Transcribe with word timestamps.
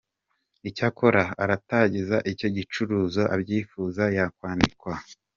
Icyakora 0.69 1.21
atarageza 1.57 2.17
icyo 2.31 2.47
gicuruzo 2.55 3.21
abyifuza 3.35 4.03
yakwandikwa. 4.17 4.93